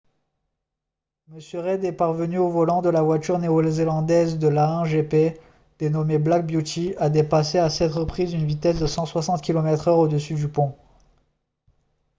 [1.31, 1.37] m.
[1.59, 5.39] reid est parvenu au volant de la voiture néo-zélandaise de l'a1 gp
[5.77, 10.33] dénommée black beauty à dépasser à 7 reprises une vitesse de 160 km/h au dessus
[10.33, 10.75] du pont